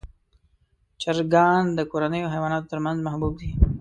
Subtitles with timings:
[1.01, 3.49] چرګان د کورنیو حیواناتو تر منځ محبوب دي.